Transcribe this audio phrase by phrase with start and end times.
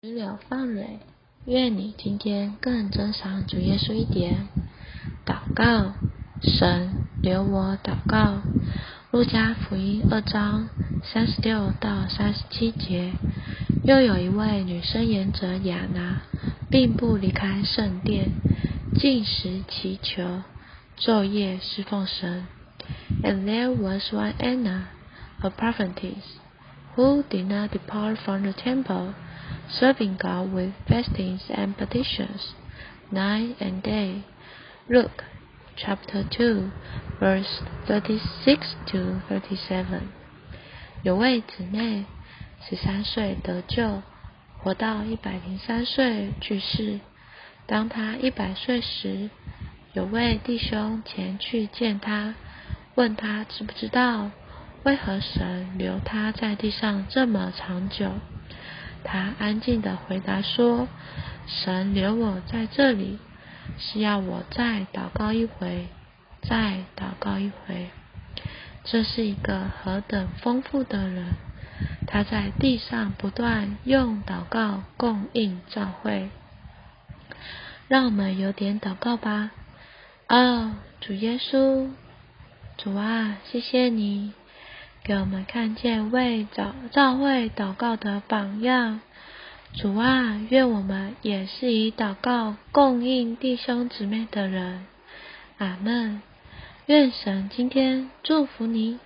[0.00, 1.00] 石榴放蕊，
[1.44, 4.46] 愿你今天更珍赏主耶稣一点。
[5.26, 5.92] 祷告，
[6.40, 6.90] 神
[7.20, 8.40] 留我祷告。
[9.10, 10.68] 路加福音二章
[11.02, 13.12] 三十六到三十七节，
[13.82, 16.22] 又有一位女生言者雅拿，
[16.70, 18.30] 并不离开圣殿，
[19.00, 20.44] 进食祈求，
[20.96, 22.46] 昼夜侍奉神。
[23.24, 24.82] And there was one Anna,
[25.40, 26.22] a prophetess,
[26.98, 29.14] who did not depart from the temple,
[29.70, 32.54] serving God with fastings and petitions,
[33.12, 34.24] night and day.
[34.88, 35.22] Luke
[35.76, 36.72] chapter 2,
[37.20, 40.08] verse 36 to 37.
[41.04, 42.04] 有位姊妹
[42.68, 44.02] 十三岁得救，
[44.58, 46.98] 活到一百零三岁去世。
[47.68, 49.30] 当她一百岁时，
[49.92, 52.34] 有位弟兄前去见她，
[52.96, 54.32] 问她知不知道
[54.88, 58.10] 为何神留他在地上这么长久。
[59.04, 60.88] 他安静的回答说
[61.46, 63.18] ：“神留我在这里，
[63.76, 65.88] 是要我再祷告一回，
[66.40, 67.90] 再祷告一回。”
[68.84, 71.34] 这是一个何等丰富的人！
[72.06, 76.30] 他在地上不断用祷告供应教会。
[77.88, 79.50] 让我们有点祷告吧。
[80.30, 81.90] 哦，主耶稣，
[82.78, 84.32] 主啊，谢谢你
[85.08, 89.00] 给我们看见为早教会祷告的榜样。
[89.72, 94.84] 主啊，愿我们也是以祷告供应弟兄姊妹的人。
[95.56, 96.20] 阿门。
[96.84, 98.98] 愿神今天祝福你。